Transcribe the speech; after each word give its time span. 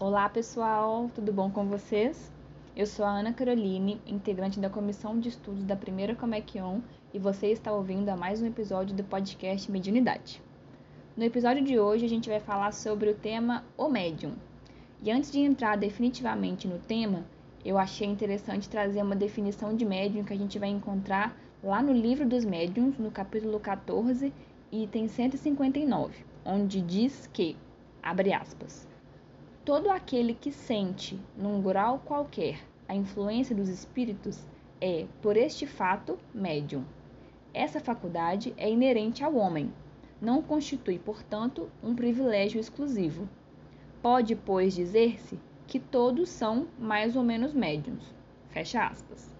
Olá 0.00 0.28
pessoal, 0.28 1.10
tudo 1.12 1.32
bom 1.32 1.50
com 1.50 1.66
vocês? 1.66 2.30
Eu 2.76 2.86
sou 2.86 3.04
a 3.04 3.10
Ana 3.10 3.32
Caroline, 3.32 4.00
integrante 4.06 4.60
da 4.60 4.70
Comissão 4.70 5.18
de 5.18 5.28
Estudos 5.28 5.64
da 5.64 5.74
Primeira 5.74 6.14
Comequion 6.14 6.78
e 7.12 7.18
você 7.18 7.48
está 7.48 7.72
ouvindo 7.72 8.08
a 8.08 8.16
mais 8.16 8.40
um 8.40 8.46
episódio 8.46 8.94
do 8.94 9.02
podcast 9.02 9.68
Mediunidade. 9.68 10.40
No 11.16 11.24
episódio 11.24 11.64
de 11.64 11.80
hoje 11.80 12.04
a 12.04 12.08
gente 12.08 12.28
vai 12.30 12.38
falar 12.38 12.72
sobre 12.72 13.10
o 13.10 13.14
tema 13.16 13.64
O 13.76 13.88
Médium. 13.88 14.34
E 15.02 15.10
antes 15.10 15.32
de 15.32 15.40
entrar 15.40 15.76
definitivamente 15.76 16.68
no 16.68 16.78
tema, 16.78 17.24
eu 17.64 17.76
achei 17.76 18.06
interessante 18.06 18.68
trazer 18.68 19.02
uma 19.02 19.16
definição 19.16 19.74
de 19.74 19.84
médium 19.84 20.22
que 20.22 20.32
a 20.32 20.38
gente 20.38 20.60
vai 20.60 20.68
encontrar 20.68 21.36
lá 21.60 21.82
no 21.82 21.92
Livro 21.92 22.24
dos 22.24 22.44
Médiuns, 22.44 22.96
no 22.98 23.10
capítulo 23.10 23.58
14, 23.58 24.32
item 24.70 25.08
159, 25.08 26.24
onde 26.44 26.80
diz 26.82 27.28
que, 27.32 27.56
abre 28.00 28.32
aspas, 28.32 28.86
todo 29.68 29.90
aquele 29.90 30.32
que 30.32 30.50
sente, 30.50 31.20
num 31.36 31.60
grau 31.60 31.98
qualquer, 31.98 32.58
a 32.88 32.94
influência 32.94 33.54
dos 33.54 33.68
espíritos 33.68 34.42
é, 34.80 35.06
por 35.20 35.36
este 35.36 35.66
fato, 35.66 36.18
médium. 36.32 36.86
Essa 37.52 37.78
faculdade 37.78 38.54
é 38.56 38.70
inerente 38.70 39.22
ao 39.22 39.34
homem, 39.36 39.70
não 40.22 40.40
constitui, 40.40 40.98
portanto, 40.98 41.70
um 41.82 41.94
privilégio 41.94 42.58
exclusivo. 42.58 43.28
Pode, 44.00 44.34
pois, 44.34 44.74
dizer-se 44.74 45.38
que 45.66 45.78
todos 45.78 46.30
são 46.30 46.66
mais 46.78 47.14
ou 47.14 47.22
menos 47.22 47.52
médiums. 47.52 48.14
Fecha 48.48 48.86
aspas. 48.86 49.36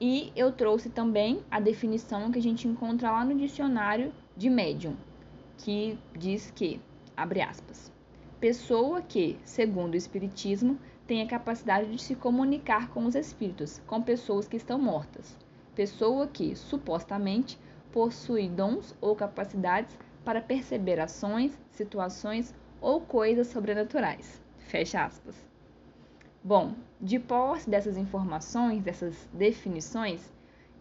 E 0.00 0.32
eu 0.34 0.50
trouxe 0.50 0.90
também 0.90 1.44
a 1.48 1.60
definição 1.60 2.32
que 2.32 2.40
a 2.40 2.42
gente 2.42 2.66
encontra 2.66 3.12
lá 3.12 3.24
no 3.24 3.36
dicionário 3.36 4.12
de 4.36 4.50
médium, 4.50 4.96
que 5.58 5.96
diz 6.18 6.50
que, 6.50 6.80
abre 7.16 7.40
aspas, 7.40 7.96
pessoa 8.40 9.02
que, 9.02 9.38
segundo 9.44 9.94
o 9.94 9.96
Espiritismo, 9.96 10.78
tem 11.06 11.22
a 11.22 11.26
capacidade 11.26 11.90
de 11.90 12.00
se 12.00 12.14
comunicar 12.14 12.88
com 12.90 13.04
os 13.04 13.14
espíritos, 13.14 13.80
com 13.86 14.02
pessoas 14.02 14.46
que 14.46 14.56
estão 14.56 14.78
mortas. 14.78 15.36
Pessoa 15.74 16.26
que, 16.26 16.54
supostamente, 16.54 17.58
possui 17.90 18.48
dons 18.48 18.94
ou 19.00 19.16
capacidades 19.16 19.96
para 20.24 20.40
perceber 20.40 21.00
ações, 21.00 21.58
situações 21.70 22.54
ou 22.80 23.00
coisas 23.00 23.46
sobrenaturais. 23.46 24.42
Fecha 24.58 25.04
aspas. 25.04 25.34
Bom, 26.44 26.74
de 27.00 27.18
posse 27.18 27.68
dessas 27.68 27.96
informações, 27.96 28.82
dessas 28.82 29.28
definições, 29.32 30.32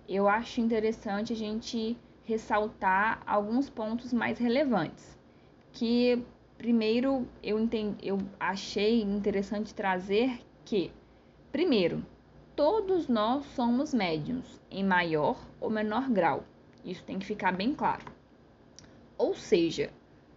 eu 0.07 0.27
acho 0.27 0.61
interessante 0.61 1.33
a 1.33 1.35
gente 1.35 1.97
ressaltar 2.23 3.21
alguns 3.25 3.69
pontos 3.69 4.13
mais 4.13 4.37
relevantes. 4.37 5.17
Que 5.71 6.23
primeiro 6.57 7.27
eu, 7.43 7.59
entendi, 7.59 7.97
eu 8.01 8.17
achei 8.39 9.01
interessante 9.01 9.73
trazer 9.73 10.39
que, 10.65 10.91
primeiro, 11.51 12.05
todos 12.55 13.07
nós 13.07 13.45
somos 13.47 13.93
médiums, 13.93 14.59
em 14.69 14.83
maior 14.83 15.39
ou 15.61 15.69
menor 15.69 16.09
grau. 16.09 16.43
Isso 16.83 17.03
tem 17.03 17.19
que 17.19 17.25
ficar 17.25 17.51
bem 17.51 17.73
claro. 17.73 18.05
Ou 19.17 19.33
seja, 19.35 19.91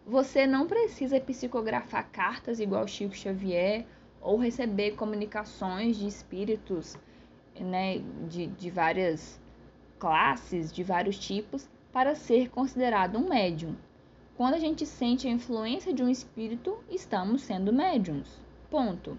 você 0.06 0.46
não 0.46 0.66
precisa 0.66 1.20
psicografar 1.20 2.10
cartas 2.10 2.60
igual 2.60 2.86
Chico 2.86 3.14
Xavier 3.14 3.86
ou 4.20 4.36
receber 4.36 4.92
comunicações 4.92 5.96
de 5.96 6.06
espíritos 6.06 6.96
né, 7.58 7.98
de, 8.28 8.46
de 8.46 8.70
várias 8.70 9.41
classes, 9.98 10.72
de 10.72 10.82
vários 10.82 11.18
tipos, 11.18 11.68
para 11.92 12.14
ser 12.14 12.48
considerado 12.48 13.18
um 13.18 13.28
médium. 13.28 13.74
Quando 14.41 14.55
a 14.55 14.58
gente 14.58 14.86
sente 14.86 15.28
a 15.28 15.30
influência 15.30 15.92
de 15.92 16.02
um 16.02 16.08
espírito, 16.08 16.78
estamos 16.88 17.42
sendo 17.42 17.74
médiums. 17.74 18.41
Ponto. 18.70 19.19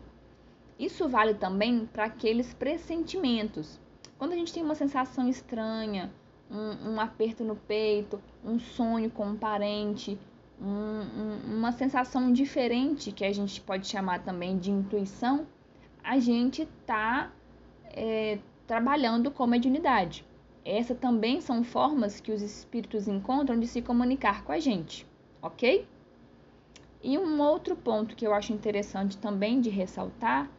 Isso 0.79 1.07
vale 1.07 1.35
também 1.35 1.85
para 1.85 2.05
aqueles 2.05 2.55
pressentimentos. 2.55 3.79
Quando 4.17 4.31
a 4.31 4.35
gente 4.35 4.51
tem 4.51 4.63
uma 4.63 4.73
sensação 4.73 5.29
estranha, 5.29 6.11
um, 6.49 6.93
um 6.93 6.99
aperto 6.99 7.43
no 7.43 7.55
peito, 7.55 8.19
um 8.43 8.57
sonho 8.57 9.11
com 9.11 9.27
um 9.27 9.37
parente, 9.37 10.17
um, 10.59 10.65
um, 10.67 11.55
uma 11.55 11.71
sensação 11.71 12.33
diferente, 12.33 13.11
que 13.11 13.23
a 13.23 13.31
gente 13.31 13.61
pode 13.61 13.85
chamar 13.85 14.23
também 14.23 14.57
de 14.57 14.71
intuição, 14.71 15.45
a 16.03 16.17
gente 16.17 16.63
está 16.63 17.31
é, 17.91 18.39
trabalhando 18.65 19.29
com 19.29 19.45
mediunidade. 19.45 20.25
Essas 20.65 20.97
também 20.97 21.41
são 21.41 21.63
formas 21.63 22.19
que 22.19 22.31
os 22.31 22.41
espíritos 22.41 23.07
encontram 23.07 23.59
de 23.59 23.67
se 23.67 23.83
comunicar 23.83 24.43
com 24.43 24.51
a 24.51 24.59
gente, 24.59 25.10
ok? 25.41 25.87
E 27.03 27.17
um 27.17 27.41
outro 27.41 27.75
ponto 27.75 28.15
que 28.15 28.25
eu 28.25 28.33
acho 28.33 28.53
interessante 28.53 29.17
também 29.17 29.59
de 29.59 29.69
ressaltar 29.69 30.49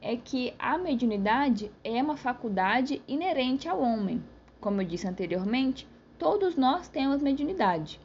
é 0.00 0.16
que 0.16 0.54
a 0.58 0.78
mediunidade 0.78 1.72
é 1.82 2.00
uma 2.02 2.16
faculdade 2.16 3.02
inerente 3.08 3.68
ao 3.68 3.80
homem. 3.80 4.22
Como 4.60 4.80
eu 4.80 4.86
disse 4.86 5.08
anteriormente, 5.08 5.88
todos 6.18 6.56
nós 6.56 6.88
temos 6.88 7.20
mediunidade. 7.20 8.00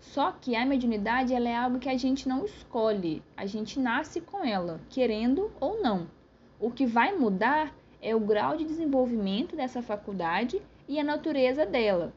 Só 0.00 0.32
que 0.32 0.54
a 0.54 0.66
mediunidade 0.66 1.34
ela 1.34 1.48
é 1.48 1.56
algo 1.56 1.78
que 1.78 1.88
a 1.88 1.96
gente 1.96 2.28
não 2.28 2.44
escolhe, 2.44 3.22
a 3.36 3.46
gente 3.46 3.78
nasce 3.78 4.20
com 4.20 4.44
ela, 4.44 4.80
querendo 4.88 5.50
ou 5.60 5.80
não. 5.80 6.08
O 6.60 6.70
que 6.70 6.86
vai 6.86 7.16
mudar 7.16 7.74
é 8.00 8.14
o 8.14 8.20
grau 8.20 8.56
de 8.56 8.64
desenvolvimento 8.64 9.56
dessa 9.56 9.82
faculdade 9.82 10.60
e 10.88 10.98
a 10.98 11.04
natureza 11.04 11.66
dela. 11.66 12.12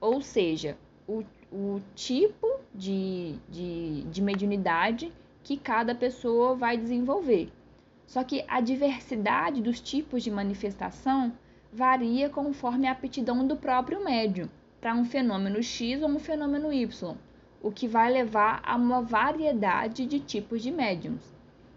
Ou 0.00 0.22
seja, 0.22 0.78
o, 1.06 1.22
o 1.52 1.80
tipo 1.94 2.60
de, 2.74 3.34
de, 3.48 4.02
de 4.02 4.22
mediunidade 4.22 5.12
que 5.42 5.56
cada 5.56 5.94
pessoa 5.94 6.54
vai 6.54 6.76
desenvolver. 6.76 7.50
Só 8.06 8.24
que 8.24 8.44
a 8.48 8.60
diversidade 8.60 9.62
dos 9.62 9.80
tipos 9.80 10.22
de 10.22 10.30
manifestação 10.30 11.32
varia 11.72 12.28
conforme 12.28 12.86
a 12.86 12.92
aptidão 12.92 13.46
do 13.46 13.56
próprio 13.56 14.02
médium 14.04 14.48
para 14.80 14.94
um 14.94 15.04
fenômeno 15.04 15.62
X 15.62 16.02
ou 16.02 16.08
um 16.08 16.18
fenômeno 16.18 16.72
Y, 16.72 17.16
o 17.62 17.70
que 17.70 17.86
vai 17.86 18.10
levar 18.10 18.60
a 18.64 18.76
uma 18.76 19.02
variedade 19.02 20.06
de 20.06 20.18
tipos 20.18 20.62
de 20.62 20.70
médiums. 20.70 21.22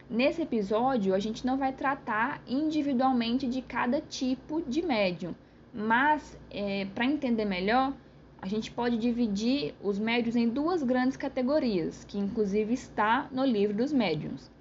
Nesse 0.09 0.41
episódio, 0.41 1.13
a 1.13 1.19
gente 1.19 1.45
não 1.45 1.57
vai 1.57 1.73
tratar 1.73 2.41
individualmente 2.47 3.47
de 3.47 3.61
cada 3.61 3.99
tipo 3.99 4.61
de 4.61 4.81
médium, 4.81 5.33
mas 5.73 6.37
é, 6.51 6.85
para 6.93 7.05
entender 7.05 7.45
melhor, 7.45 7.93
a 8.43 8.45
gente 8.45 8.69
pode 8.71 8.97
dividir 8.97 9.73
os 9.81 9.97
médiums 9.97 10.35
em 10.35 10.49
duas 10.49 10.83
grandes 10.83 11.15
categorias, 11.15 12.03
que 12.03 12.19
inclusive 12.19 12.73
está 12.73 13.29
no 13.31 13.45
livro 13.45 13.73
dos 13.73 13.93
médiums. 13.93 14.51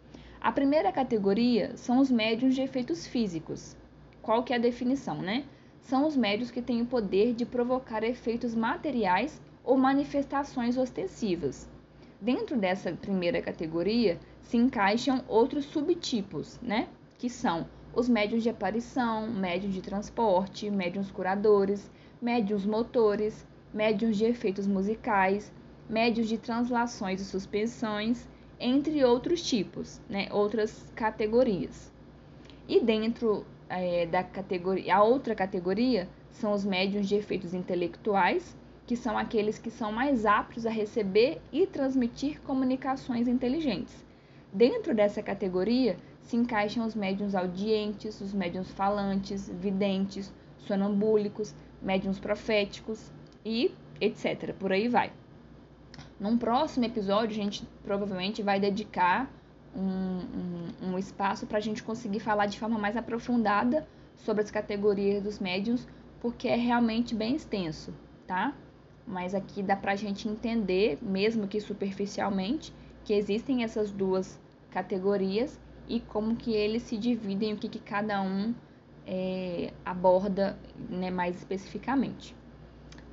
A 0.41 0.53
primeira 0.53 0.93
categoria 0.93 1.77
são 1.77 1.99
os 1.99 2.09
médiums 2.09 2.55
de 2.55 2.63
efeitos 2.63 3.09
físicos, 3.09 3.77
qual 4.23 4.45
que 4.45 4.53
é 4.53 4.57
a 4.57 4.61
definição, 4.61 5.21
né? 5.21 5.43
São 5.81 6.07
os 6.07 6.17
médios 6.17 6.49
que 6.49 6.63
têm 6.63 6.81
o 6.81 6.87
poder 6.87 7.35
de 7.35 7.45
provocar 7.45 8.05
efeitos 8.05 8.55
materiais 8.55 9.43
ou 9.65 9.77
manifestações 9.77 10.79
ostensivas. 10.79 11.69
Dentro 12.21 12.57
dessa 12.57 12.93
primeira 12.93 13.43
categoria 13.43 14.17
se 14.43 14.57
encaixam 14.57 15.25
outros 15.27 15.65
subtipos, 15.65 16.57
né? 16.63 16.87
Que 17.19 17.29
são 17.29 17.67
os 17.93 18.09
médios 18.09 18.45
de 18.45 18.49
aparição, 18.49 19.27
médios 19.27 19.75
de 19.75 19.83
transporte, 19.83 20.71
médios 20.71 21.11
curadores, 21.11 21.91
médios 22.21 22.65
motores, 22.65 23.45
médios 23.73 24.17
de 24.17 24.25
efeitos 24.25 24.67
musicais, 24.67 25.53
médios 25.89 26.29
de 26.29 26.39
translações 26.39 27.21
e 27.21 27.25
suspensões, 27.25 28.29
entre 28.61 29.05
outros 29.05 29.43
tipos, 29.43 30.01
né? 30.09 30.29
Outras 30.31 30.87
categorias. 30.95 31.91
E 32.69 32.81
dentro 32.81 33.45
é, 33.69 34.07
da 34.07 34.23
categoria, 34.23 34.97
a 34.97 35.03
outra 35.03 35.35
categoria 35.35 36.09
são 36.31 36.53
os 36.53 36.65
médiums 36.65 37.09
de 37.09 37.17
efeitos 37.17 37.55
intelectuais, 37.55 38.57
que 38.87 38.97
são 38.97 39.17
aqueles 39.17 39.59
que 39.59 39.71
são 39.71 39.91
mais 39.93 40.27
aptos 40.27 40.67
a 40.67 40.71
receber 40.71 41.41
e 41.53 41.67
transmitir 41.67 42.41
comunicações 42.43 43.27
inteligentes. 43.27 44.05
Dentro 44.53 44.95
dessa 44.95 45.23
categoria 45.23 45.97
se 46.21 46.37
encaixam 46.37 46.87
os 46.87 46.95
médiums 46.95 47.35
audientes, 47.35 48.21
os 48.21 48.35
médiums 48.35 48.71
falantes, 48.71 49.49
videntes, 49.49 50.33
sonambúlicos, 50.59 51.55
médiums 51.81 52.19
proféticos 52.21 53.11
e 53.45 53.75
etc. 54.01 54.53
Por 54.55 54.73
aí 54.73 54.89
vai. 54.89 55.13
Num 56.19 56.39
próximo 56.39 56.85
episódio, 56.85 57.31
a 57.31 57.43
gente 57.43 57.67
provavelmente 57.85 58.43
vai 58.43 58.61
dedicar 58.61 59.31
um, 59.75 59.83
um, 59.83 60.91
um 60.91 60.99
espaço 60.99 61.47
para 61.47 61.59
a 61.59 61.61
gente 61.61 61.83
conseguir 61.83 62.21
falar 62.21 62.47
de 62.47 62.59
forma 62.59 62.79
mais 62.79 62.97
aprofundada 62.97 63.87
sobre 64.17 64.43
as 64.43 64.51
categorias 64.51 65.23
dos 65.23 65.39
médiums, 65.39 65.87
porque 66.21 66.47
é 66.49 66.57
realmente 66.57 67.15
bem 67.15 67.35
extenso, 67.35 67.93
tá? 68.27 68.55
Mas 69.07 69.35
aqui 69.35 69.63
dá 69.63 69.75
para 69.75 69.93
a 69.93 69.97
gente 69.97 70.29
entender, 70.29 70.99
mesmo 71.03 71.49
que 71.49 71.61
superficialmente, 71.61 72.73
que 73.05 73.13
existem 73.13 73.65
essas 73.65 73.91
duas 73.91 74.39
categorias 74.71 75.59
e 75.89 76.01
como 76.01 76.37
que 76.37 76.53
eles 76.53 76.83
se 76.83 76.97
dividem, 76.97 77.53
o 77.53 77.57
que, 77.57 77.69
que 77.69 77.81
cada 77.81 78.23
um 78.23 78.55
é, 79.07 79.73
aborda 79.85 80.57
né, 80.89 81.11
mais 81.11 81.37
especificamente. 81.37 82.37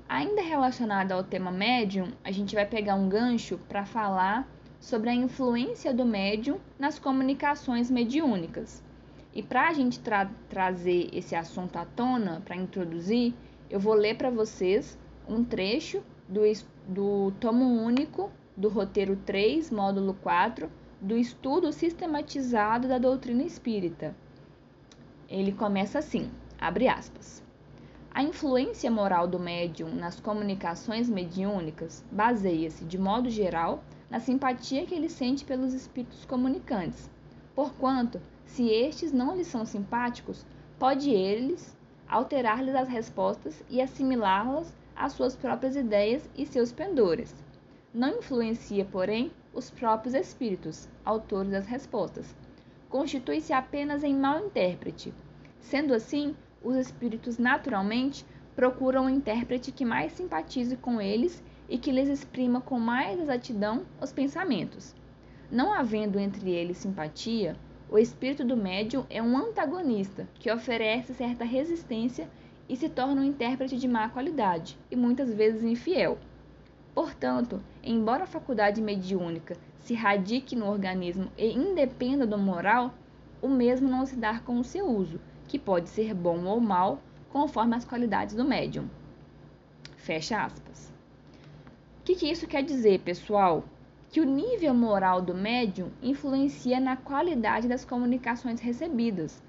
Ainda 0.10 0.42
relacionado 0.42 1.12
ao 1.12 1.24
tema 1.24 1.52
médium, 1.52 2.08
a 2.24 2.32
gente 2.32 2.56
vai 2.56 2.66
pegar 2.66 2.96
um 2.96 3.08
gancho 3.08 3.60
para 3.70 3.86
falar 3.86 4.50
sobre 4.80 5.12
a 5.12 5.14
influência 5.14 5.94
do 5.94 6.04
médium 6.04 6.60
nas 6.80 6.98
comunicações 6.98 7.92
mediúnicas. 7.92 8.84
E 9.32 9.44
para 9.44 9.68
a 9.68 9.74
gente 9.74 10.00
tra 10.00 10.26
trazer 10.50 11.12
esse 11.14 11.36
assunto 11.36 11.78
à 11.78 11.86
tona, 11.86 12.42
para 12.44 12.56
introduzir, 12.56 13.36
eu 13.70 13.80
vou 13.80 13.94
ler 13.94 14.18
para 14.18 14.32
vocês 14.32 14.98
um 15.28 15.44
trecho 15.44 16.02
do, 16.28 16.42
do 16.88 17.32
tomo 17.40 17.66
único 17.66 18.32
do 18.58 18.68
roteiro 18.68 19.16
3, 19.16 19.70
módulo 19.70 20.16
4, 20.16 20.72
do 21.00 21.16
estudo 21.16 21.72
sistematizado 21.72 22.88
da 22.88 22.98
doutrina 22.98 23.44
espírita. 23.44 24.16
Ele 25.30 25.52
começa 25.52 26.00
assim, 26.00 26.32
abre 26.60 26.88
aspas. 26.88 27.48
A 28.12 28.24
influência 28.24 28.90
moral 28.90 29.28
do 29.28 29.40
médium 29.40 29.94
nas 29.94 30.20
comunicações 30.20 31.08
mediúnicas 31.08 32.04
baseia-se, 32.12 32.84
de 32.84 32.98
modo 32.98 33.30
geral, 33.30 33.84
na 34.10 34.20
simpatia 34.20 34.86
que 34.86 34.96
ele 34.96 35.10
sente 35.10 35.46
pelos 35.46 35.74
espíritos 35.74 36.26
comunicantes. 36.26 37.10
Porquanto, 37.54 38.20
se 38.46 38.68
estes 38.68 39.12
não 39.12 39.36
lhe 39.36 39.46
são 39.46 39.64
simpáticos, 39.64 40.46
pode 40.80 41.12
eles 41.12 41.78
alterar-lhes 42.08 42.74
as 42.74 42.88
respostas 42.88 43.64
e 43.70 43.80
assimilá-las 43.80 44.74
às 44.96 45.14
suas 45.14 45.36
próprias 45.36 45.76
ideias 45.76 46.28
e 46.36 46.46
seus 46.46 46.72
pendores. 46.72 47.34
Não 47.94 48.18
influencia, 48.18 48.84
porém, 48.86 49.32
os 49.54 49.70
próprios 49.70 50.16
espíritos, 50.16 50.90
autores 51.06 51.52
das 51.52 51.68
respostas. 51.68 52.36
Constitui-se 52.90 53.54
apenas 53.54 54.04
em 54.04 54.16
mau 54.16 54.44
intérprete. 54.44 55.14
Sendo 55.60 55.94
assim, 55.94 56.36
os 56.64 56.76
espíritos 56.76 57.38
naturalmente 57.38 58.26
procuram 58.56 59.06
um 59.06 59.10
intérprete 59.10 59.72
que 59.72 59.86
mais 59.86 60.12
simpatize 60.12 60.76
com 60.76 61.00
eles 61.00 61.42
e 61.70 61.78
que 61.78 61.92
lhes 61.92 62.10
exprima 62.10 62.60
com 62.60 62.80
mais 62.80 63.20
exatidão 63.20 63.86
os 64.02 64.12
pensamentos. 64.12 64.94
Não 65.52 65.74
havendo 65.74 66.20
entre 66.20 66.52
eles 66.52 66.78
simpatia, 66.78 67.56
o 67.90 67.98
espírito 67.98 68.44
do 68.44 68.56
médium 68.56 69.06
é 69.10 69.22
um 69.22 69.38
antagonista 69.38 70.28
que 70.36 70.52
oferece 70.52 71.14
certa 71.14 71.44
resistência 71.44 72.30
e 72.68 72.76
se 72.76 72.88
torna 72.88 73.22
um 73.22 73.26
intérprete 73.26 73.78
de 73.78 73.88
má 73.88 74.10
qualidade 74.10 74.78
e 74.92 74.96
muitas 74.96 75.34
vezes 75.34 75.64
infiel. 75.64 76.20
Portanto, 76.94 77.64
embora 77.84 78.26
a 78.26 78.28
faculdade 78.28 78.82
mediúnica 78.82 79.58
se 79.80 79.94
radique 79.94 80.56
no 80.56 80.68
organismo 80.68 81.32
e 81.38 81.52
independa 81.52 82.28
do 82.28 82.38
moral, 82.38 82.94
o 83.42 83.48
mesmo 83.48 83.90
não 83.90 84.06
se 84.06 84.16
dá 84.16 84.40
com 84.40 84.60
o 84.60 84.64
seu 84.64 84.86
uso, 84.86 85.20
que 85.50 85.60
pode 85.60 85.90
ser 85.90 86.13
bom 86.13 86.46
ou 86.46 86.62
mal, 86.62 87.01
conforme 87.30 87.75
as 87.75 87.84
qualidades 87.84 88.36
do 88.36 88.46
médium. 88.46 88.88
Fecha 89.98 90.46
aspas. 90.46 90.94
O 92.00 92.04
que, 92.06 92.16
que 92.16 92.31
isso 92.31 92.48
quer 92.48 92.63
dizer, 92.63 93.00
pessoal? 93.00 93.66
que 94.12 94.19
o 94.19 94.25
nível 94.25 94.74
moral 94.74 95.22
do 95.22 95.36
médium 95.36 95.92
influencia 96.01 96.80
na 96.80 96.98
qualidade 96.98 97.68
das 97.68 97.86
comunicações 97.86 98.60
recebidas. 98.60 99.42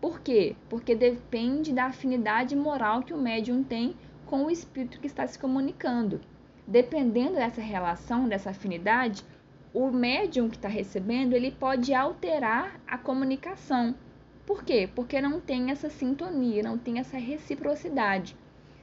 Por 0.00 0.20
quê? 0.20 0.54
Porque 0.68 0.94
depende 0.94 1.72
da 1.72 1.86
afinidade 1.86 2.54
moral 2.54 3.02
que 3.02 3.12
o 3.12 3.20
médium 3.20 3.64
tem 3.64 3.96
com 4.26 4.44
o 4.44 4.50
espírito 4.50 5.00
que 5.00 5.06
está 5.08 5.26
se 5.26 5.38
comunicando. 5.38 6.20
Dependendo 6.66 7.34
dessa 7.34 7.60
relação, 7.60 8.28
dessa 8.28 8.50
afinidade, 8.50 9.24
o 9.72 9.90
médium 9.90 10.48
que 10.48 10.56
está 10.56 10.68
recebendo 10.68 11.34
ele 11.34 11.50
pode 11.50 11.92
alterar 11.92 12.80
a 12.86 12.96
comunicação. 12.96 13.96
Por 14.46 14.62
quê? 14.62 14.88
Porque 14.94 15.20
não 15.20 15.40
tem 15.40 15.70
essa 15.70 15.88
sintonia, 15.88 16.62
não 16.62 16.76
tem 16.76 16.98
essa 16.98 17.16
reciprocidade. 17.16 18.36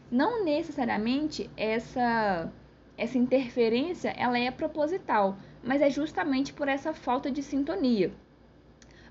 Não 0.09 0.43
necessariamente 0.43 1.49
essa 1.55 2.51
essa 2.97 3.17
interferência 3.17 4.09
ela 4.09 4.37
é 4.37 4.51
proposital, 4.51 5.37
mas 5.63 5.81
é 5.81 5.89
justamente 5.89 6.53
por 6.53 6.67
essa 6.67 6.93
falta 6.93 7.31
de 7.31 7.41
sintonia. 7.41 8.11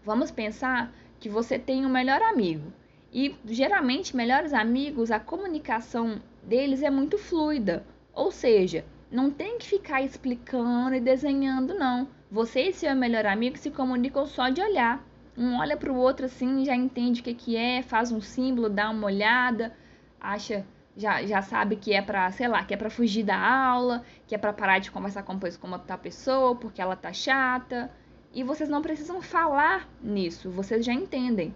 Vamos 0.04 0.30
pensar 0.30 0.92
que 1.18 1.28
você 1.28 1.58
tem 1.58 1.84
um 1.84 1.88
melhor 1.88 2.22
amigo 2.22 2.72
e 3.12 3.34
geralmente 3.44 4.16
melhores 4.16 4.52
amigos 4.52 5.10
a 5.10 5.18
comunicação 5.18 6.22
deles 6.42 6.82
é 6.82 6.90
muito 6.90 7.18
fluida, 7.18 7.84
ou 8.14 8.30
seja, 8.30 8.84
não 9.10 9.30
tem 9.30 9.58
que 9.58 9.66
ficar 9.66 10.02
explicando 10.02 10.94
e 10.94 11.00
desenhando 11.00 11.74
não. 11.74 12.08
Você 12.30 12.68
e 12.68 12.72
seu 12.72 12.94
melhor 12.94 13.26
amigo 13.26 13.58
se 13.58 13.70
comunicam 13.70 14.24
só 14.24 14.48
de 14.48 14.60
olhar. 14.60 15.04
Um 15.36 15.58
olha 15.58 15.76
para 15.76 15.92
o 15.92 15.96
outro 15.96 16.26
assim, 16.26 16.64
já 16.64 16.74
entende 16.74 17.20
o 17.20 17.24
que, 17.24 17.34
que 17.34 17.56
é, 17.56 17.82
faz 17.82 18.12
um 18.12 18.20
símbolo, 18.20 18.68
dá 18.68 18.90
uma 18.90 19.06
olhada, 19.06 19.74
acha 20.20 20.66
já, 20.96 21.24
já 21.24 21.40
sabe 21.40 21.76
que 21.76 21.94
é 21.94 22.02
para, 22.02 22.30
sei 22.32 22.48
lá, 22.48 22.64
que 22.64 22.74
é 22.74 22.76
para 22.76 22.90
fugir 22.90 23.24
da 23.24 23.38
aula, 23.38 24.04
que 24.26 24.34
é 24.34 24.38
para 24.38 24.52
parar 24.52 24.78
de 24.78 24.90
conversar 24.90 25.22
com, 25.22 25.38
uma 25.62 25.78
tal 25.78 25.98
pessoa 25.98 26.54
porque 26.54 26.82
ela 26.82 26.96
tá 26.96 27.12
chata. 27.12 27.90
E 28.32 28.44
vocês 28.44 28.68
não 28.68 28.82
precisam 28.82 29.20
falar 29.20 29.88
nisso, 30.02 30.50
vocês 30.50 30.84
já 30.84 30.92
entendem. 30.92 31.54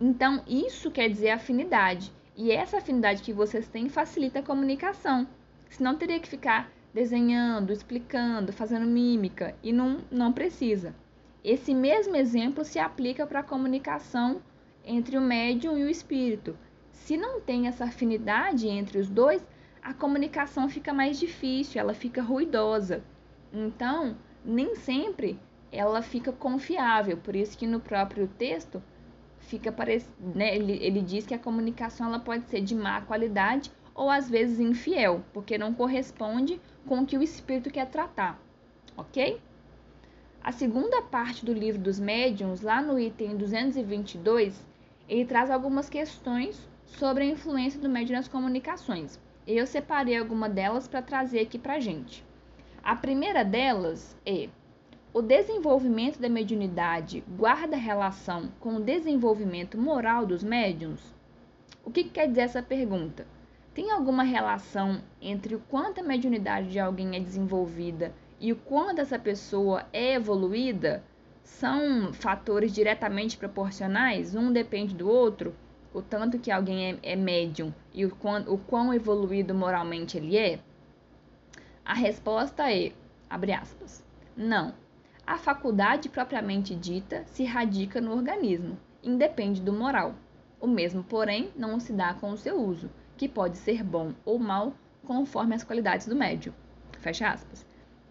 Então, 0.00 0.42
isso 0.46 0.90
quer 0.90 1.08
dizer 1.08 1.30
afinidade. 1.30 2.12
E 2.36 2.50
essa 2.52 2.78
afinidade 2.78 3.22
que 3.22 3.32
vocês 3.32 3.66
têm 3.68 3.88
facilita 3.88 4.40
a 4.40 4.42
comunicação. 4.42 5.26
Senão 5.70 5.96
teria 5.96 6.20
que 6.20 6.28
ficar 6.28 6.70
desenhando, 6.92 7.72
explicando, 7.72 8.52
fazendo 8.52 8.86
mímica 8.86 9.56
e 9.62 9.72
não, 9.72 9.98
não 10.10 10.32
precisa. 10.32 10.94
Esse 11.44 11.74
mesmo 11.74 12.16
exemplo 12.16 12.64
se 12.64 12.78
aplica 12.78 13.26
para 13.26 13.40
a 13.40 13.44
comunicação 13.44 14.40
entre 14.82 15.18
o 15.18 15.20
médium 15.20 15.76
e 15.76 15.84
o 15.84 15.90
espírito. 15.90 16.56
Se 16.90 17.18
não 17.18 17.38
tem 17.38 17.66
essa 17.66 17.84
afinidade 17.84 18.66
entre 18.66 18.98
os 18.98 19.10
dois, 19.10 19.46
a 19.82 19.92
comunicação 19.92 20.70
fica 20.70 20.94
mais 20.94 21.20
difícil, 21.20 21.78
ela 21.78 21.92
fica 21.92 22.22
ruidosa. 22.22 23.04
Então, 23.52 24.16
nem 24.42 24.74
sempre 24.74 25.38
ela 25.70 26.00
fica 26.00 26.32
confiável. 26.32 27.18
Por 27.18 27.36
isso 27.36 27.58
que 27.58 27.66
no 27.66 27.78
próprio 27.78 28.26
texto 28.26 28.82
fica 29.40 29.70
né, 30.18 30.56
ele, 30.56 30.82
ele 30.82 31.02
diz 31.02 31.26
que 31.26 31.34
a 31.34 31.38
comunicação 31.38 32.06
ela 32.06 32.18
pode 32.18 32.48
ser 32.48 32.62
de 32.62 32.74
má 32.74 33.02
qualidade 33.02 33.70
ou 33.94 34.08
às 34.08 34.30
vezes 34.30 34.58
infiel, 34.58 35.22
porque 35.34 35.58
não 35.58 35.74
corresponde 35.74 36.58
com 36.86 37.00
o 37.00 37.06
que 37.06 37.18
o 37.18 37.22
espírito 37.22 37.70
quer 37.70 37.86
tratar, 37.86 38.40
ok? 38.96 39.40
A 40.44 40.52
segunda 40.52 41.00
parte 41.00 41.42
do 41.42 41.54
livro 41.54 41.80
dos 41.80 41.98
médiuns, 41.98 42.60
lá 42.60 42.82
no 42.82 43.00
item 43.00 43.34
222, 43.34 44.62
ele 45.08 45.24
traz 45.24 45.50
algumas 45.50 45.88
questões 45.88 46.68
sobre 46.84 47.24
a 47.24 47.28
influência 47.28 47.80
do 47.80 47.88
médium 47.88 48.16
nas 48.16 48.28
comunicações. 48.28 49.18
Eu 49.46 49.66
separei 49.66 50.18
alguma 50.18 50.46
delas 50.46 50.86
para 50.86 51.00
trazer 51.00 51.40
aqui 51.40 51.58
para 51.58 51.80
gente. 51.80 52.22
A 52.82 52.94
primeira 52.94 53.42
delas 53.42 54.14
é: 54.26 54.50
o 55.14 55.22
desenvolvimento 55.22 56.20
da 56.20 56.28
mediunidade 56.28 57.24
guarda 57.38 57.74
relação 57.74 58.52
com 58.60 58.76
o 58.76 58.82
desenvolvimento 58.82 59.78
moral 59.78 60.26
dos 60.26 60.44
médiums? 60.44 61.00
O 61.82 61.90
que, 61.90 62.04
que 62.04 62.10
quer 62.10 62.28
dizer 62.28 62.42
essa 62.42 62.62
pergunta? 62.62 63.26
Tem 63.72 63.90
alguma 63.90 64.22
relação 64.22 65.00
entre 65.22 65.54
o 65.54 65.60
quanto 65.70 66.00
a 66.00 66.04
mediunidade 66.04 66.68
de 66.68 66.78
alguém 66.78 67.16
é 67.16 67.20
desenvolvida 67.20 68.12
e 68.44 68.52
o 68.52 68.56
quanto 68.56 69.00
essa 69.00 69.18
pessoa 69.18 69.86
é 69.92 70.14
evoluída? 70.14 71.02
São 71.42 72.12
fatores 72.12 72.72
diretamente 72.72 73.36
proporcionais? 73.36 74.34
Um 74.34 74.52
depende 74.52 74.94
do 74.94 75.08
outro? 75.08 75.54
o 75.94 76.02
tanto 76.02 76.40
que 76.40 76.50
alguém 76.50 76.90
é, 76.90 77.12
é 77.12 77.16
médium 77.16 77.72
e 77.94 78.04
o 78.04 78.10
quão, 78.10 78.42
o 78.52 78.58
quão 78.58 78.92
evoluído 78.92 79.54
moralmente 79.54 80.18
ele 80.18 80.36
é? 80.36 80.58
A 81.84 81.94
resposta 81.94 82.70
é, 82.70 82.92
abre 83.30 83.52
aspas, 83.52 84.04
não. 84.36 84.74
A 85.24 85.38
faculdade 85.38 86.08
propriamente 86.08 86.74
dita 86.74 87.22
se 87.26 87.44
radica 87.44 88.00
no 88.00 88.12
organismo, 88.12 88.76
independe 89.02 89.62
do 89.62 89.72
moral. 89.72 90.16
O 90.60 90.66
mesmo, 90.66 91.04
porém, 91.04 91.50
não 91.56 91.78
se 91.78 91.92
dá 91.92 92.12
com 92.14 92.32
o 92.32 92.36
seu 92.36 92.60
uso, 92.60 92.90
que 93.16 93.28
pode 93.28 93.56
ser 93.56 93.84
bom 93.84 94.12
ou 94.24 94.38
mal 94.38 94.74
conforme 95.06 95.54
as 95.54 95.62
qualidades 95.62 96.08
do 96.08 96.16
médium. 96.16 96.52
Fecha 97.00 97.28
aspas. 97.28 97.64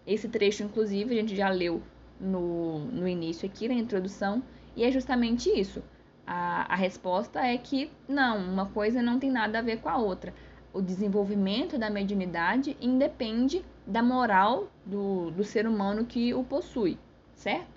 Esse 0.06 0.28
trecho, 0.28 0.62
inclusive, 0.62 1.14
a 1.14 1.20
gente 1.20 1.34
já 1.34 1.48
leu 1.48 1.82
no, 2.20 2.78
no 2.86 3.08
início 3.08 3.46
aqui, 3.46 3.68
na 3.68 3.74
introdução, 3.74 4.42
e 4.76 4.84
é 4.84 4.90
justamente 4.90 5.48
isso. 5.48 5.82
A, 6.26 6.72
a 6.72 6.76
resposta 6.76 7.40
é 7.40 7.56
que 7.56 7.90
não, 8.08 8.38
uma 8.38 8.66
coisa 8.66 9.02
não 9.02 9.18
tem 9.18 9.30
nada 9.30 9.58
a 9.58 9.62
ver 9.62 9.80
com 9.80 9.88
a 9.88 9.98
outra. 9.98 10.34
O 10.72 10.80
desenvolvimento 10.80 11.78
da 11.78 11.90
mediunidade 11.90 12.76
independe 12.80 13.64
da 13.86 14.02
moral 14.02 14.68
do, 14.84 15.30
do 15.30 15.44
ser 15.44 15.66
humano 15.66 16.06
que 16.06 16.34
o 16.34 16.42
possui, 16.42 16.98
certo? 17.34 17.74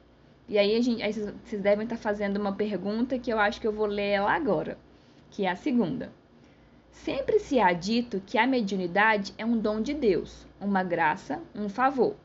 E 0.47 0.57
aí, 0.57 0.77
a 0.77 0.81
gente, 0.81 1.03
aí 1.03 1.11
vocês 1.11 1.61
devem 1.61 1.83
estar 1.83 1.97
fazendo 1.97 2.37
uma 2.37 2.53
pergunta 2.53 3.19
que 3.19 3.31
eu 3.31 3.37
acho 3.37 3.59
que 3.59 3.67
eu 3.67 3.73
vou 3.73 3.85
ler 3.85 4.11
ela 4.11 4.31
agora, 4.31 4.77
que 5.29 5.45
é 5.45 5.51
a 5.51 5.55
segunda. 5.55 6.11
Sempre 7.03 7.39
se 7.39 7.59
há 7.59 7.71
dito 7.71 8.21
que 8.25 8.37
a 8.37 8.45
mediunidade 8.45 9.33
é 9.37 9.45
um 9.45 9.57
dom 9.57 9.81
de 9.81 9.93
Deus, 9.93 10.45
uma 10.59 10.83
graça, 10.83 11.41
um 11.55 11.69
favor. 11.69 12.15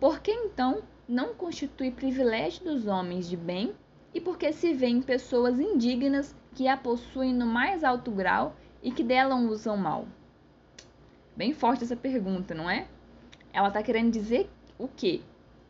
Por 0.00 0.20
que 0.20 0.32
então 0.32 0.82
não 1.08 1.34
constitui 1.34 1.90
privilégio 1.92 2.64
dos 2.64 2.86
homens 2.86 3.28
de 3.28 3.36
bem 3.36 3.72
e 4.12 4.20
porque 4.20 4.52
se 4.52 4.72
vêem 4.72 5.00
pessoas 5.00 5.60
indignas 5.60 6.34
que 6.54 6.66
a 6.66 6.76
possuem 6.76 7.32
no 7.32 7.46
mais 7.46 7.84
alto 7.84 8.10
grau 8.10 8.56
e 8.82 8.90
que 8.90 9.04
dela 9.04 9.36
usam 9.36 9.76
mal? 9.76 10.08
Bem 11.36 11.52
forte 11.52 11.84
essa 11.84 11.94
pergunta, 11.94 12.54
não 12.54 12.68
é? 12.68 12.88
Ela 13.52 13.68
está 13.68 13.82
querendo 13.82 14.10
dizer 14.10 14.50
o 14.78 14.88
quê? 14.88 15.20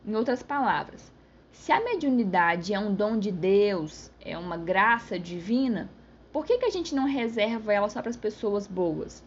Em 0.03 0.15
outras 0.15 0.41
palavras, 0.41 1.11
se 1.51 1.71
a 1.71 1.83
mediunidade 1.83 2.73
é 2.73 2.79
um 2.79 2.95
dom 2.95 3.19
de 3.19 3.31
Deus, 3.31 4.09
é 4.21 4.37
uma 4.37 4.57
graça 4.57 5.19
divina, 5.19 5.89
por 6.37 6.45
que, 6.45 6.59
que 6.59 6.65
a 6.65 6.69
gente 6.69 6.93
não 6.93 7.05
reserva 7.05 7.73
ela 7.73 7.89
só 7.89 7.99
para 7.99 8.11
as 8.11 8.15
pessoas 8.15 8.67
boas? 8.67 9.23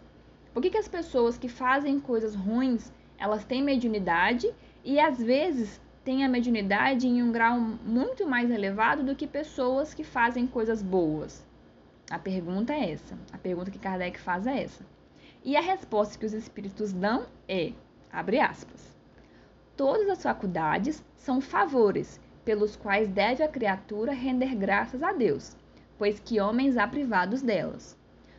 Por 0.54 0.62
que, 0.62 0.70
que 0.70 0.78
as 0.78 0.86
pessoas 0.86 1.36
que 1.36 1.48
fazem 1.48 1.98
coisas 1.98 2.36
ruins, 2.36 2.92
elas 3.18 3.44
têm 3.44 3.64
mediunidade 3.64 4.48
e 4.84 5.00
às 5.00 5.20
vezes 5.20 5.80
têm 6.04 6.24
a 6.24 6.28
mediunidade 6.28 7.08
em 7.08 7.20
um 7.20 7.32
grau 7.32 7.58
muito 7.58 8.28
mais 8.28 8.48
elevado 8.48 9.02
do 9.02 9.16
que 9.16 9.26
pessoas 9.26 9.92
que 9.92 10.04
fazem 10.04 10.46
coisas 10.46 10.84
boas? 10.84 11.44
A 12.08 12.16
pergunta 12.16 12.72
é 12.72 12.92
essa. 12.92 13.18
A 13.32 13.38
pergunta 13.38 13.72
que 13.72 13.78
Kardec 13.80 14.20
faz 14.20 14.46
é 14.46 14.62
essa. 14.62 14.86
E 15.42 15.56
a 15.56 15.60
resposta 15.60 16.16
que 16.16 16.26
os 16.26 16.32
espíritos 16.32 16.92
dão 16.92 17.26
é, 17.48 17.72
abre 18.12 18.38
aspas, 18.38 18.96
todas 19.76 20.08
as 20.08 20.22
faculdades 20.22 21.02
são 21.16 21.40
favores 21.40 22.20
pelos 22.44 22.76
quais 22.76 23.08
deve 23.08 23.42
a 23.42 23.48
criatura 23.48 24.12
render 24.12 24.54
graças 24.54 25.02
a 25.02 25.12
Deus, 25.12 25.56
pois 26.00 26.18
que 26.18 26.40
homens 26.40 26.78
há 26.78 26.88
privados 26.88 27.42
delas. 27.42 27.94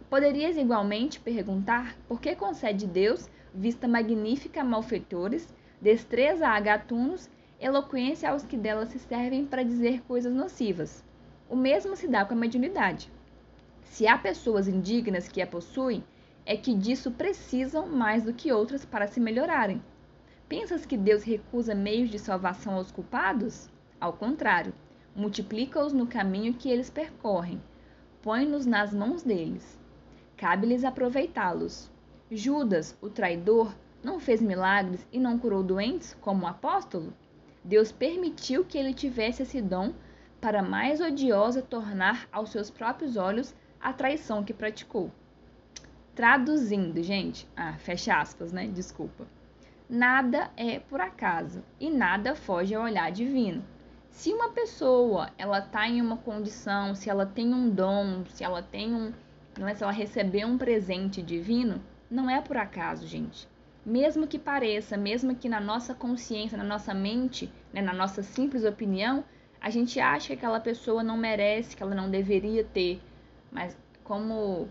Poderias 0.10 0.58
igualmente 0.58 1.20
perguntar 1.20 1.96
por 2.08 2.20
que 2.20 2.36
concede 2.36 2.88
Deus 2.88 3.30
vista 3.53 3.88
magnífica 3.88 4.62
a 4.62 4.63
malfeitores, 4.63 5.48
destreza 5.80 6.48
a 6.48 6.60
gatunos, 6.60 7.30
eloquência 7.60 8.32
aos 8.32 8.44
que 8.44 8.58
delas 8.58 8.89
se 8.89 8.98
servem 8.98 9.46
para 9.46 9.62
dizer 9.62 10.01
coisas 10.08 10.34
nocivas. 10.34 11.06
O 11.48 11.56
mesmo 11.56 11.96
se 11.96 12.08
dá 12.08 12.25
com 12.25 12.34
a 12.34 12.38
mediunidade. 12.38 13.12
Se 13.84 14.08
há 14.08 14.18
pessoas 14.18 14.68
indignas 14.68 15.27
que 15.27 15.39
a 15.39 15.46
possuem, 15.46 16.03
é 16.48 16.58
que 16.58 16.74
disso 16.74 17.12
precisam 17.12 17.86
mais 17.86 18.24
do 18.24 18.34
que 18.34 18.51
outras 18.51 18.84
para 18.86 19.06
se 19.06 19.20
melhorarem. 19.20 19.80
Pensas 20.50 20.84
que 20.84 20.98
Deus 20.98 21.22
recusa 21.22 21.75
meios 21.75 22.10
de 22.10 22.18
salvação 22.18 22.74
aos 22.74 22.91
culpados? 22.91 23.70
Ao 24.00 24.13
contrário, 24.13 24.74
multiplica-os 25.15 25.94
no 25.94 26.08
caminho 26.08 26.53
que 26.53 26.70
eles 26.70 26.89
percorrem, 26.89 27.62
põe-nos 28.22 28.65
nas 28.65 28.94
mãos 28.94 29.24
deles. 29.24 29.80
Cabe-lhes 30.38 30.84
aproveitá-los. 30.84 31.91
Judas, 32.30 32.98
o 33.01 33.10
traidor, 33.10 33.74
não 34.03 34.20
fez 34.20 34.41
milagres 34.41 35.06
e 35.12 35.20
não 35.20 35.38
curou 35.38 35.62
doentes, 35.62 36.18
como 36.22 36.44
o 36.44 36.48
apóstolo? 36.48 37.13
Deus 37.63 37.91
permitiu 37.91 38.65
que 38.65 38.77
ele 38.77 38.94
tivesse 38.94 39.44
esse 39.44 39.62
dom 39.62 39.94
para 40.39 40.63
mais 40.63 41.00
odiosa 41.00 41.62
tornar 41.62 42.27
aos 42.32 42.50
seus 42.50 42.72
próprios 42.72 43.15
olhos 43.15 43.53
a 43.80 43.94
traição 43.94 44.44
que 44.44 44.53
praticou. 44.53 45.12
Traduzindo, 46.15 47.01
gente, 47.03 47.48
ah, 47.56 47.74
fecha 47.77 48.20
aspas, 48.20 48.51
né? 48.51 48.68
Desculpa. 48.68 49.27
Nada 49.88 50.50
é 50.58 50.80
por 50.80 51.00
acaso 51.00 51.63
e 51.80 51.89
nada 51.89 52.36
foge 52.36 52.74
ao 52.74 52.84
olhar 52.84 53.12
divino. 53.12 53.63
Se 54.12 54.32
uma 54.32 54.50
pessoa 54.50 55.30
ela 55.38 55.60
está 55.60 55.88
em 55.88 56.01
uma 56.01 56.18
condição, 56.18 56.94
se 56.94 57.10
ela 57.10 57.25
tem 57.25 57.53
um 57.53 57.70
dom, 57.70 58.24
se 58.25 58.44
ela 58.44 58.62
tem 58.62 58.94
um, 58.94 59.12
né, 59.58 59.74
se 59.74 59.84
ela 59.84 59.91
recebeu 59.91 60.48
um 60.48 60.58
presente 60.58 61.22
divino, 61.22 61.82
não 62.10 62.30
é 62.30 62.39
por 62.41 62.58
acaso, 62.58 63.08
gente. 63.08 63.48
Mesmo 63.84 64.27
que 64.27 64.38
pareça, 64.38 64.96
mesmo 64.96 65.36
que 65.36 65.50
na 65.50 65.60
nossa 65.60 65.96
consciência, 65.96 66.58
na 66.58 66.63
nossa 66.63 66.94
mente, 66.94 67.51
né, 67.74 67.82
na 67.82 67.94
nossa 67.94 68.22
simples 68.22 68.63
opinião, 68.63 69.24
a 69.60 69.70
gente 69.70 70.00
acha 70.00 70.27
que 70.27 70.34
aquela 70.34 70.60
pessoa 70.60 71.03
não 71.03 71.18
merece, 71.18 71.75
que 71.75 71.82
ela 71.82 71.96
não 71.96 72.10
deveria 72.10 72.63
ter. 72.63 73.01
Mas 73.51 73.75
como 74.03 74.68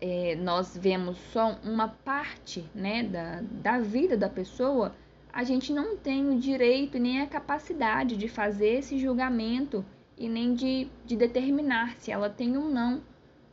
é, 0.00 0.34
nós 0.36 0.76
vemos 0.76 1.18
só 1.32 1.58
uma 1.62 1.88
parte 1.88 2.64
né, 2.74 3.02
da, 3.02 3.42
da 3.42 3.78
vida 3.78 4.16
da 4.16 4.28
pessoa, 4.28 4.94
a 5.36 5.44
gente 5.44 5.70
não 5.70 5.98
tem 5.98 6.30
o 6.30 6.40
direito 6.40 6.98
nem 6.98 7.20
a 7.20 7.26
capacidade 7.26 8.16
de 8.16 8.26
fazer 8.26 8.78
esse 8.78 8.98
julgamento 8.98 9.84
e 10.16 10.30
nem 10.30 10.54
de, 10.54 10.88
de 11.04 11.14
determinar 11.14 11.94
se 11.98 12.10
ela 12.10 12.30
tem 12.30 12.56
ou 12.56 12.70
não 12.70 13.02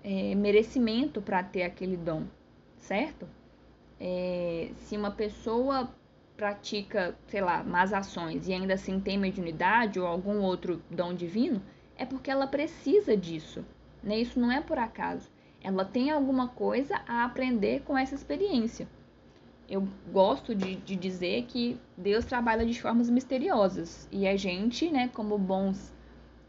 é, 0.01 0.33
merecimento 0.33 1.21
para 1.21 1.43
ter 1.43 1.63
aquele 1.63 1.97
dom, 1.97 2.23
certo? 2.77 3.27
É, 3.99 4.69
se 4.77 4.95
uma 4.95 5.11
pessoa 5.11 5.93
pratica, 6.37 7.17
sei 7.27 7.41
lá, 7.41 7.61
más 7.65 7.91
ações 7.91 8.47
e 8.47 8.53
ainda 8.53 8.75
assim 8.75 9.01
tem 9.01 9.17
mediunidade 9.17 9.99
ou 9.99 10.07
algum 10.07 10.39
outro 10.39 10.81
dom 10.89 11.13
divino, 11.13 11.61
é 11.97 12.05
porque 12.05 12.31
ela 12.31 12.47
precisa 12.47 13.17
disso, 13.17 13.61
né? 14.01 14.21
Isso 14.21 14.39
não 14.39 14.49
é 14.49 14.61
por 14.61 14.79
acaso. 14.79 15.29
Ela 15.61 15.83
tem 15.83 16.11
alguma 16.11 16.47
coisa 16.47 16.95
a 17.05 17.25
aprender 17.25 17.81
com 17.81 17.97
essa 17.97 18.15
experiência 18.15 18.87
eu 19.69 19.87
gosto 20.11 20.53
de, 20.53 20.75
de 20.75 20.95
dizer 20.95 21.45
que 21.45 21.79
Deus 21.97 22.25
trabalha 22.25 22.65
de 22.65 22.79
formas 22.79 23.09
misteriosas 23.09 24.07
e 24.11 24.27
a 24.27 24.35
gente, 24.35 24.89
né, 24.89 25.09
como 25.13 25.37
bons 25.37 25.93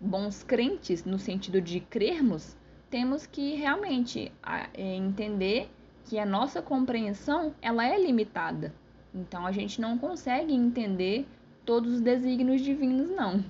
bons 0.00 0.42
crentes 0.42 1.04
no 1.04 1.18
sentido 1.18 1.61
de 1.62 1.80
crermos, 1.80 2.56
temos 2.90 3.25
que 3.25 3.54
realmente 3.54 4.30
é, 4.75 4.94
entender 4.97 5.71
que 6.04 6.18
a 6.18 6.26
nossa 6.26 6.61
compreensão 6.61 7.54
ela 7.62 7.87
é 7.87 7.99
limitada. 7.99 8.75
Então 9.14 9.47
a 9.47 9.52
gente 9.52 9.80
não 9.80 9.97
consegue 9.97 10.52
entender 10.52 11.26
todos 11.64 11.94
os 11.94 12.00
desígnios 12.02 12.61
divinos, 12.61 13.09
não. 13.09 13.42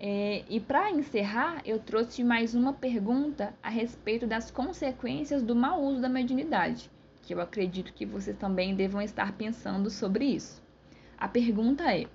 É, 0.00 0.44
e 0.48 0.58
para 0.58 0.90
encerrar, 0.90 1.60
eu 1.64 1.78
trouxe 1.78 2.24
mais 2.24 2.54
uma 2.54 2.72
pergunta 2.72 3.52
a 3.62 3.68
respeito 3.68 4.26
das 4.26 4.50
consequências 4.50 5.42
do 5.42 5.54
mau 5.54 5.82
uso 5.82 6.00
da 6.00 6.08
mediunidade 6.08 6.90
que 7.26 7.34
eu 7.34 7.40
acredito 7.40 7.92
que 7.92 8.06
vocês 8.06 8.36
também 8.38 8.76
devam 8.76 9.02
estar 9.02 9.32
pensando 9.32 9.90
sobre 9.90 10.24
isso. 10.24 10.62
A 11.18 11.26
pergunta 11.26 11.92
é: 11.92 12.06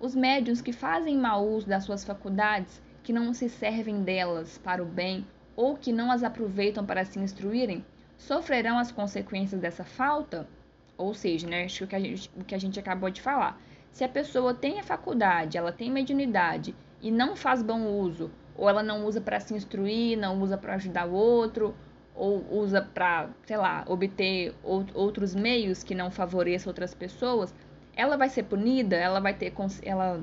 os 0.00 0.16
médiuns 0.16 0.62
que 0.62 0.72
fazem 0.72 1.18
mau 1.18 1.46
uso 1.46 1.68
das 1.68 1.84
suas 1.84 2.02
faculdades, 2.02 2.82
que 3.02 3.12
não 3.12 3.34
se 3.34 3.50
servem 3.50 4.02
delas 4.02 4.56
para 4.56 4.82
o 4.82 4.86
bem 4.86 5.26
ou 5.54 5.76
que 5.76 5.92
não 5.92 6.10
as 6.10 6.24
aproveitam 6.24 6.86
para 6.86 7.04
se 7.04 7.18
instruírem, 7.18 7.84
sofrerão 8.16 8.78
as 8.78 8.90
consequências 8.90 9.60
dessa 9.60 9.84
falta? 9.84 10.48
Ou 10.96 11.12
seja, 11.12 11.46
né, 11.46 11.64
acho 11.64 11.86
que 11.86 11.94
a 11.94 12.00
gente, 12.00 12.30
o 12.34 12.42
que 12.42 12.54
a 12.54 12.58
gente 12.58 12.80
acabou 12.80 13.10
de 13.10 13.20
falar. 13.20 13.60
Se 13.92 14.04
a 14.04 14.08
pessoa 14.08 14.54
tem 14.54 14.80
a 14.80 14.82
faculdade, 14.82 15.58
ela 15.58 15.72
tem 15.72 15.90
mediunidade 15.90 16.74
e 17.02 17.10
não 17.10 17.36
faz 17.36 17.62
bom 17.62 17.86
uso, 17.86 18.30
ou 18.56 18.68
ela 18.68 18.82
não 18.82 19.04
usa 19.04 19.20
para 19.20 19.38
se 19.38 19.54
instruir, 19.54 20.18
não 20.18 20.40
usa 20.40 20.56
para 20.56 20.74
ajudar 20.74 21.06
o 21.06 21.12
outro, 21.12 21.74
ou 22.16 22.44
usa 22.50 22.82
para, 22.82 23.28
sei 23.44 23.56
lá, 23.56 23.84
obter 23.86 24.54
outros 24.62 25.34
meios 25.34 25.82
que 25.82 25.94
não 25.94 26.10
favoreçam 26.10 26.70
outras 26.70 26.94
pessoas, 26.94 27.54
ela 27.94 28.16
vai 28.16 28.28
ser 28.28 28.44
punida, 28.44 28.96
ela 28.96 29.20
vai 29.20 29.34
ter 29.34 29.52
ela 29.82 30.22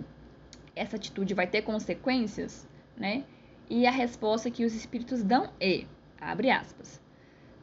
essa 0.75 0.95
atitude 0.95 1.33
vai 1.33 1.45
ter 1.45 1.61
consequências, 1.61 2.67
né? 2.97 3.23
E 3.69 3.85
a 3.85 3.91
resposta 3.91 4.49
que 4.49 4.65
os 4.65 4.73
espíritos 4.73 5.23
dão 5.23 5.49
é, 5.59 5.85
abre 6.19 6.49
aspas, 6.49 6.99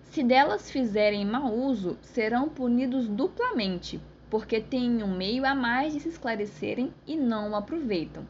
se 0.05 0.23
delas 0.23 0.71
fizerem 0.71 1.25
mau 1.25 1.53
uso, 1.53 1.99
serão 2.03 2.49
punidos 2.49 3.09
duplamente, 3.09 4.01
porque 4.29 4.61
têm 4.61 5.03
um 5.03 5.17
meio 5.17 5.45
a 5.45 5.55
mais 5.55 5.93
de 5.93 6.01
se 6.01 6.09
esclarecerem 6.09 6.93
e 7.07 7.17
não 7.17 7.51
o 7.51 7.57
aproveitam. 7.57 8.27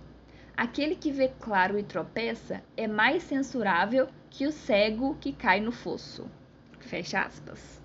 Aquele 0.57 0.95
que 0.95 1.11
vê 1.11 1.28
claro 1.40 1.78
e 1.78 1.83
tropeça 1.83 2.62
é 2.76 2.87
mais 2.87 3.23
censurável 3.23 4.09
que 4.30 4.46
o 4.46 4.52
cego 4.52 5.16
que 5.20 5.32
cai 5.32 5.60
no 5.60 5.72
fosso. 5.72 6.26
Fecha 6.78 7.20
aspas. 7.20 7.82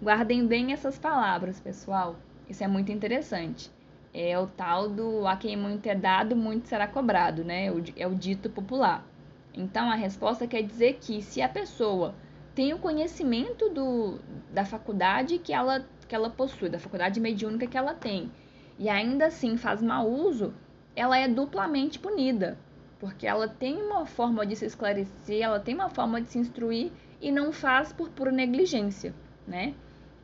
Guardem 0.00 0.46
bem 0.46 0.72
essas 0.72 0.98
palavras, 0.98 1.60
pessoal. 1.60 2.16
Isso 2.48 2.62
é 2.62 2.68
muito 2.68 2.92
interessante. 2.92 3.70
É 4.12 4.38
o 4.38 4.46
tal 4.46 4.88
do 4.88 5.26
a 5.26 5.36
quem 5.36 5.56
muito 5.56 5.86
é 5.86 5.94
dado, 5.94 6.36
muito 6.36 6.68
será 6.68 6.86
cobrado, 6.86 7.44
né? 7.44 7.66
É 7.96 8.06
o 8.06 8.14
dito 8.14 8.48
popular. 8.48 9.04
Então 9.52 9.90
a 9.90 9.94
resposta 9.94 10.46
quer 10.46 10.62
dizer 10.62 10.98
que 11.00 11.20
se 11.22 11.42
a 11.42 11.48
pessoa 11.48 12.14
tem 12.54 12.72
o 12.72 12.78
conhecimento 12.78 13.68
do, 13.70 14.18
da 14.50 14.64
faculdade 14.64 15.38
que 15.38 15.52
ela, 15.52 15.84
que 16.08 16.14
ela 16.14 16.30
possui, 16.30 16.68
da 16.68 16.78
faculdade 16.78 17.20
mediúnica 17.20 17.66
que 17.66 17.76
ela 17.76 17.94
tem, 17.94 18.30
e 18.78 18.88
ainda 18.88 19.26
assim 19.26 19.56
faz 19.56 19.82
mau 19.82 20.08
uso, 20.08 20.54
ela 20.94 21.18
é 21.18 21.26
duplamente 21.26 21.98
punida, 21.98 22.58
porque 23.04 23.26
ela 23.26 23.46
tem 23.46 23.76
uma 23.76 24.06
forma 24.06 24.46
de 24.46 24.56
se 24.56 24.64
esclarecer, 24.64 25.42
ela 25.42 25.60
tem 25.60 25.74
uma 25.74 25.90
forma 25.90 26.22
de 26.22 26.28
se 26.28 26.38
instruir 26.38 26.90
e 27.20 27.30
não 27.30 27.52
faz 27.52 27.92
por 27.92 28.08
pura 28.08 28.32
negligência, 28.32 29.12
né? 29.46 29.74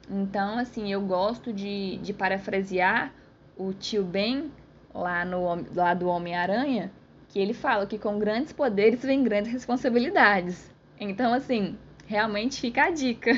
Então, 0.09 0.59
assim, 0.59 0.91
eu 0.91 1.03
gosto 1.03 1.53
de, 1.53 1.99
de 1.99 2.15
parafrasear 2.15 3.13
o 3.55 3.75
tio 3.75 4.03
Ben 4.03 4.51
lá, 4.95 5.27
no, 5.27 5.63
lá 5.75 5.93
do 5.93 6.09
Homem-Aranha, 6.09 6.91
que 7.29 7.39
ele 7.39 7.53
fala 7.53 7.87
que 7.87 7.99
com 7.99 8.19
grandes 8.19 8.51
poderes 8.51 9.03
vem 9.03 9.23
grandes 9.23 9.53
responsabilidades. 9.53 10.75
Então, 10.99 11.35
assim, 11.35 11.77
realmente 12.07 12.63
fica 12.63 12.85
a 12.85 12.91
dica. 12.91 13.33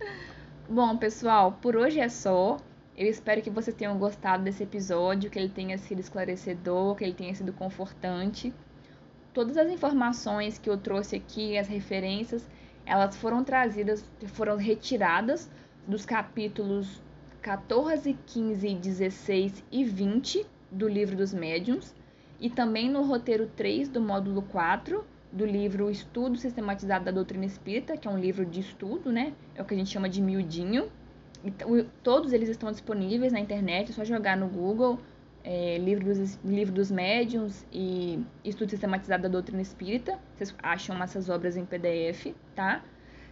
Bom, 0.66 0.96
pessoal, 0.96 1.58
por 1.60 1.76
hoje 1.76 2.00
é 2.00 2.08
só. 2.08 2.56
Eu 2.96 3.08
espero 3.08 3.40
que 3.40 3.48
vocês 3.48 3.74
tenham 3.74 3.98
gostado 3.98 4.44
desse 4.44 4.62
episódio, 4.62 5.30
que 5.30 5.38
ele 5.38 5.48
tenha 5.48 5.78
sido 5.78 6.00
esclarecedor, 6.00 6.94
que 6.94 7.04
ele 7.04 7.14
tenha 7.14 7.34
sido 7.34 7.52
confortante. 7.52 8.52
Todas 9.32 9.56
as 9.56 9.70
informações 9.70 10.58
que 10.58 10.68
eu 10.68 10.76
trouxe 10.76 11.16
aqui, 11.16 11.56
as 11.56 11.68
referências, 11.68 12.46
elas 12.84 13.16
foram 13.16 13.42
trazidas, 13.42 14.04
foram 14.28 14.56
retiradas 14.56 15.50
dos 15.88 16.04
capítulos 16.04 17.02
14, 17.40 18.16
15, 18.26 18.74
16 18.74 19.64
e 19.72 19.84
20 19.84 20.46
do 20.70 20.86
livro 20.86 21.16
dos 21.16 21.32
médiuns 21.32 21.94
e 22.38 22.50
também 22.50 22.90
no 22.90 23.02
roteiro 23.02 23.46
3 23.56 23.88
do 23.88 24.00
módulo 24.00 24.42
4 24.42 25.04
do 25.32 25.46
livro 25.46 25.90
Estudo 25.90 26.36
Sistematizado 26.36 27.06
da 27.06 27.10
Doutrina 27.10 27.46
Espírita, 27.46 27.96
que 27.96 28.06
é 28.06 28.10
um 28.10 28.18
livro 28.18 28.44
de 28.44 28.60
estudo, 28.60 29.10
né? 29.10 29.32
É 29.54 29.62
o 29.62 29.64
que 29.64 29.72
a 29.72 29.76
gente 29.76 29.90
chama 29.90 30.08
de 30.08 30.20
miudinho. 30.20 30.90
Então, 31.44 31.86
todos 32.02 32.32
eles 32.32 32.48
estão 32.48 32.70
disponíveis 32.70 33.32
na 33.32 33.40
internet, 33.40 33.90
é 33.90 33.94
só 33.94 34.04
jogar 34.04 34.36
no 34.36 34.46
Google 34.46 34.98
é, 35.44 35.76
livro, 35.78 36.04
dos, 36.04 36.38
livro 36.44 36.72
dos 36.72 36.88
Médiuns 36.90 37.64
e 37.72 38.24
Estudo 38.44 38.70
Sistematizado 38.70 39.24
da 39.24 39.28
Doutrina 39.28 39.60
Espírita. 39.60 40.18
Vocês 40.34 40.54
acham 40.62 41.02
essas 41.02 41.28
obras 41.28 41.56
em 41.56 41.64
PDF, 41.64 42.32
tá? 42.54 42.84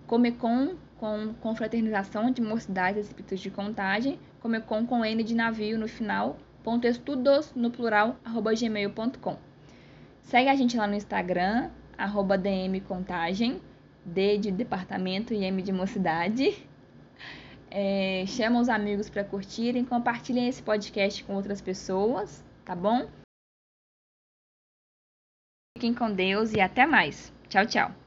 Comecom 0.07 0.75
com 0.97 1.33
confraternização 1.41 2.31
de 2.31 2.41
mocidades 2.41 3.07
espíritas 3.07 3.39
de 3.39 3.51
contagem, 3.51 4.19
comecom 4.39 4.85
com 4.85 5.03
N 5.03 5.23
de 5.23 5.35
navio 5.35 5.77
no 5.77 5.87
final, 5.87 6.37
ponto 6.63 6.87
estudos 6.87 7.53
no 7.53 7.69
plural, 7.69 8.15
arroba 8.23 8.53
gmail.com. 8.53 9.37
Segue 10.21 10.49
a 10.49 10.55
gente 10.55 10.77
lá 10.77 10.87
no 10.87 10.95
Instagram, 10.95 11.69
arroba 11.97 12.37
dmcontagem, 12.37 13.61
D 14.03 14.37
de 14.37 14.51
departamento 14.51 15.33
e 15.33 15.43
M 15.43 15.61
de 15.61 15.71
mocidade. 15.71 16.65
É, 17.69 18.23
chama 18.25 18.61
os 18.61 18.69
amigos 18.69 19.09
para 19.09 19.23
curtirem, 19.23 19.83
compartilhem 19.83 20.47
esse 20.47 20.63
podcast 20.63 21.23
com 21.23 21.35
outras 21.35 21.61
pessoas, 21.61 22.43
tá 22.63 22.73
bom? 22.75 23.07
Fiquem 25.77 25.93
com 25.93 26.11
Deus 26.11 26.53
e 26.53 26.61
até 26.61 26.85
mais. 26.85 27.33
Tchau, 27.49 27.65
tchau. 27.65 28.04